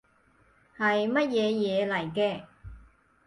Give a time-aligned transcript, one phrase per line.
[0.79, 2.41] 係乜嘢嘢嚟嘅